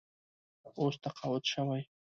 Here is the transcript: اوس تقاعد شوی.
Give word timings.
اوس 0.79 0.95
تقاعد 1.03 1.43
شوی. 1.51 1.81